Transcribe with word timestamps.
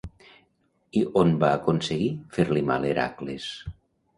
I 1.01 1.03
on 1.21 1.35
va 1.45 1.51
aconseguir 1.57 2.09
fer-li 2.39 2.65
mal 2.71 2.89
Hèracles? 2.95 3.47